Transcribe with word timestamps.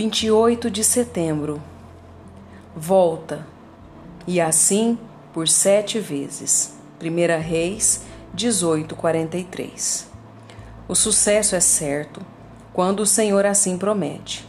28 0.00 0.70
de 0.70 0.84
setembro. 0.84 1.60
Volta, 2.76 3.44
e 4.28 4.40
assim 4.40 4.96
por 5.32 5.48
sete 5.48 5.98
vezes. 5.98 6.78
1 7.02 7.40
Reis 7.42 8.02
18:43. 8.32 10.06
O 10.86 10.94
sucesso 10.94 11.56
é 11.56 11.58
certo 11.58 12.20
quando 12.72 13.00
o 13.00 13.06
Senhor 13.06 13.44
assim 13.44 13.76
promete. 13.76 14.48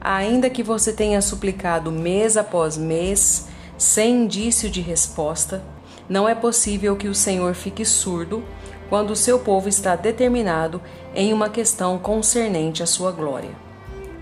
Ainda 0.00 0.48
que 0.48 0.62
você 0.62 0.92
tenha 0.92 1.20
suplicado 1.20 1.90
mês 1.90 2.36
após 2.36 2.76
mês, 2.76 3.48
sem 3.76 4.22
indício 4.26 4.70
de 4.70 4.80
resposta, 4.80 5.60
não 6.08 6.28
é 6.28 6.36
possível 6.36 6.94
que 6.94 7.08
o 7.08 7.16
Senhor 7.16 7.52
fique 7.54 7.84
surdo 7.84 8.44
quando 8.88 9.10
o 9.10 9.16
seu 9.16 9.40
povo 9.40 9.68
está 9.68 9.96
determinado 9.96 10.80
em 11.16 11.32
uma 11.32 11.48
questão 11.48 11.98
concernente 11.98 12.80
à 12.80 12.86
sua 12.86 13.10
glória. 13.10 13.66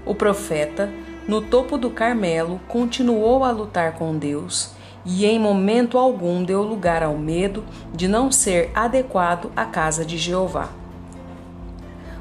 O 0.07 0.15
profeta, 0.15 0.89
no 1.27 1.43
topo 1.43 1.77
do 1.77 1.91
Carmelo, 1.91 2.61
continuou 2.69 3.43
a 3.43 3.51
lutar 3.51 3.95
com 3.95 4.17
Deus 4.17 4.71
e 5.05 5.27
em 5.27 5.39
momento 5.39 5.99
algum 5.99 6.45
deu 6.45 6.63
lugar 6.63 7.03
ao 7.03 7.19
medo 7.19 7.65
de 7.93 8.07
não 8.07 8.31
ser 8.31 8.71
adequado 8.73 9.51
à 9.57 9.65
casa 9.65 10.05
de 10.05 10.17
Jeová. 10.17 10.69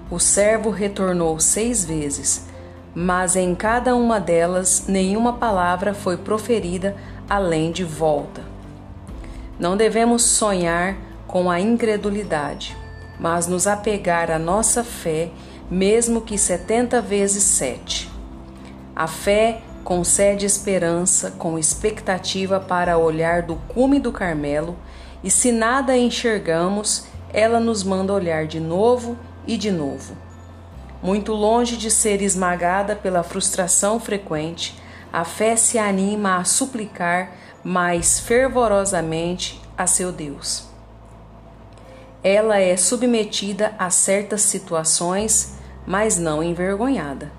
O 0.09 0.20
servo 0.20 0.70
retornou 0.70 1.39
seis 1.39 1.85
vezes, 1.85 2.48
mas 2.94 3.35
em 3.35 3.53
cada 3.53 3.95
uma 3.95 4.20
delas 4.20 4.86
nenhuma 4.88 5.33
palavra 5.33 5.94
foi 5.94 6.17
proferida 6.17 6.95
além 7.30 7.72
de 7.72 7.83
volta. 7.83 8.41
Não 9.59 9.77
devemos 9.77 10.23
sonhar 10.23 10.97
com 11.27 11.49
a 11.49 11.59
incredulidade, 11.59 12.77
mas 13.20 13.47
nos 13.47 13.67
apegar 13.67 14.30
à 14.30 14.38
nossa 14.38 14.83
fé 14.83 15.31
mesmo 15.69 16.21
que 16.21 16.38
setenta 16.38 17.02
vezes 17.02 17.44
sete. 17.44 18.09
A 18.95 19.08
fé 19.08 19.61
concede 19.83 20.45
esperança 20.45 21.31
com 21.31 21.59
expectativa 21.59 22.59
para 22.59 22.97
olhar 22.97 23.44
do 23.44 23.55
cume 23.55 23.99
do 23.99 24.11
Carmelo, 24.11 24.75
e 25.23 25.30
se 25.30 25.52
nada 25.52 25.97
enxergamos, 25.97 27.05
ela 27.33 27.59
nos 27.59 27.83
manda 27.83 28.13
olhar 28.13 28.47
de 28.47 28.59
novo 28.59 29.17
e 29.47 29.57
de 29.57 29.72
novo. 29.72 30.16
Muito 31.02 31.33
longe 31.33 31.77
de 31.77 31.91
ser 31.91 32.22
esmagada 32.22 32.95
pela 32.95 33.23
frustração 33.23 34.00
frequente, 34.00 34.75
a 35.11 35.23
fé 35.23 35.55
se 35.55 35.77
anima 35.77 36.38
a 36.38 36.44
suplicar 36.44 37.31
mais 37.63 38.19
fervorosamente 38.19 39.61
a 39.77 39.88
seu 39.88 40.11
Deus. 40.11 40.66
Ela 42.23 42.59
é 42.59 42.75
submetida 42.75 43.75
a 43.77 43.89
certas 43.89 44.41
situações 44.41 45.55
mas 45.86 46.17
não 46.17 46.44
envergonhada. 46.44 47.31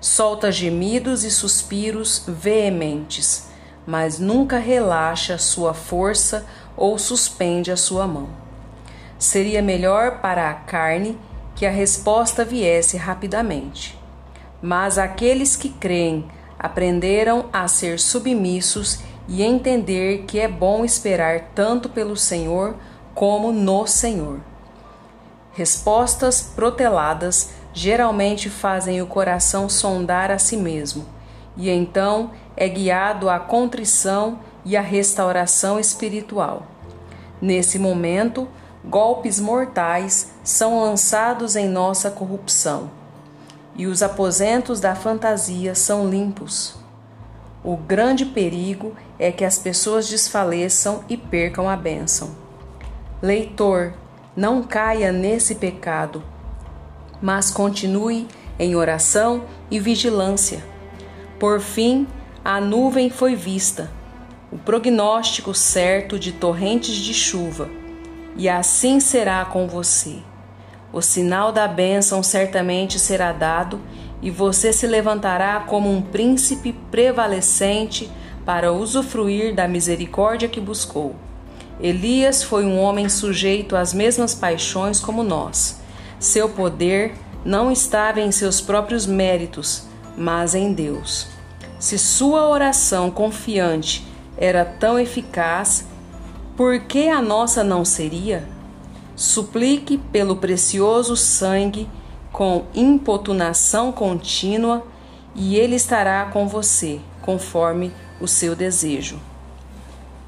Solta 0.00 0.52
gemidos 0.52 1.24
e 1.24 1.30
suspiros 1.30 2.24
veementes, 2.26 3.48
mas 3.86 4.18
nunca 4.18 4.58
relaxa 4.58 5.38
sua 5.38 5.74
força 5.74 6.46
ou 6.76 6.98
suspende 6.98 7.72
a 7.72 7.76
sua 7.76 8.06
mão. 8.06 8.28
Seria 9.18 9.60
melhor 9.60 10.20
para 10.20 10.48
a 10.48 10.54
carne 10.54 11.18
que 11.56 11.66
a 11.66 11.70
resposta 11.70 12.44
viesse 12.44 12.96
rapidamente. 12.96 13.98
Mas 14.62 14.96
aqueles 14.98 15.56
que 15.56 15.68
creem 15.68 16.24
aprenderam 16.58 17.46
a 17.52 17.66
ser 17.66 17.98
submissos 17.98 19.00
e 19.26 19.42
entender 19.42 20.24
que 20.26 20.38
é 20.38 20.48
bom 20.48 20.84
esperar 20.84 21.50
tanto 21.54 21.88
pelo 21.88 22.16
Senhor 22.16 22.76
como 23.14 23.52
no 23.52 23.86
Senhor. 23.86 24.40
Respostas 25.52 26.40
proteladas 26.40 27.50
geralmente 27.78 28.50
fazem 28.50 29.00
o 29.00 29.06
coração 29.06 29.68
sondar 29.68 30.32
a 30.32 30.38
si 30.38 30.56
mesmo, 30.56 31.06
e 31.56 31.70
então 31.70 32.32
é 32.56 32.68
guiado 32.68 33.30
à 33.30 33.38
contrição 33.38 34.40
e 34.64 34.76
à 34.76 34.80
restauração 34.80 35.78
espiritual. 35.78 36.66
Nesse 37.40 37.78
momento, 37.78 38.48
golpes 38.84 39.38
mortais 39.38 40.32
são 40.42 40.80
lançados 40.80 41.54
em 41.54 41.68
nossa 41.68 42.10
corrupção, 42.10 42.90
e 43.76 43.86
os 43.86 44.02
aposentos 44.02 44.80
da 44.80 44.96
fantasia 44.96 45.72
são 45.72 46.10
limpos. 46.10 46.74
O 47.62 47.76
grande 47.76 48.26
perigo 48.26 48.92
é 49.20 49.30
que 49.30 49.44
as 49.44 49.56
pessoas 49.56 50.08
desfaleçam 50.08 51.04
e 51.08 51.16
percam 51.16 51.68
a 51.68 51.76
bênção. 51.76 52.30
Leitor, 53.22 53.92
não 54.34 54.64
caia 54.64 55.12
nesse 55.12 55.54
pecado 55.54 56.24
mas 57.20 57.50
continue 57.50 58.26
em 58.58 58.74
oração 58.74 59.44
e 59.70 59.78
vigilância. 59.78 60.64
Por 61.38 61.60
fim, 61.60 62.06
a 62.44 62.60
nuvem 62.60 63.10
foi 63.10 63.34
vista, 63.34 63.90
o 64.50 64.58
prognóstico 64.58 65.54
certo 65.54 66.18
de 66.18 66.32
torrentes 66.32 66.96
de 66.96 67.14
chuva, 67.14 67.68
e 68.36 68.48
assim 68.48 69.00
será 69.00 69.44
com 69.44 69.68
você. 69.68 70.16
O 70.92 71.02
sinal 71.02 71.52
da 71.52 71.68
bênção 71.68 72.22
certamente 72.22 72.98
será 72.98 73.32
dado, 73.32 73.80
e 74.20 74.30
você 74.30 74.72
se 74.72 74.86
levantará 74.86 75.60
como 75.60 75.88
um 75.90 76.02
príncipe 76.02 76.72
prevalecente 76.90 78.10
para 78.44 78.72
usufruir 78.72 79.54
da 79.54 79.68
misericórdia 79.68 80.48
que 80.48 80.60
buscou. 80.60 81.14
Elias 81.80 82.42
foi 82.42 82.64
um 82.64 82.80
homem 82.80 83.08
sujeito 83.08 83.76
às 83.76 83.94
mesmas 83.94 84.34
paixões 84.34 84.98
como 84.98 85.22
nós 85.22 85.78
seu 86.18 86.48
poder 86.48 87.14
não 87.44 87.70
estava 87.70 88.20
em 88.20 88.32
seus 88.32 88.60
próprios 88.60 89.06
méritos, 89.06 89.84
mas 90.16 90.54
em 90.54 90.72
Deus. 90.72 91.28
Se 91.78 91.96
sua 91.96 92.48
oração 92.48 93.10
confiante 93.10 94.06
era 94.36 94.64
tão 94.64 94.98
eficaz, 94.98 95.86
por 96.56 96.80
que 96.80 97.08
a 97.08 97.22
nossa 97.22 97.62
não 97.62 97.84
seria? 97.84 98.48
Suplique 99.14 99.96
pelo 99.96 100.36
precioso 100.36 101.16
sangue 101.16 101.88
com 102.32 102.66
importunação 102.74 103.92
contínua 103.92 104.84
e 105.34 105.56
ele 105.56 105.76
estará 105.76 106.24
com 106.26 106.48
você, 106.48 107.00
conforme 107.22 107.92
o 108.20 108.26
seu 108.26 108.56
desejo. 108.56 109.20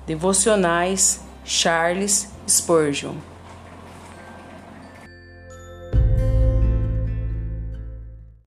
Devocionais 0.06 1.20
Charles 1.44 2.30
Spurgeon 2.48 3.14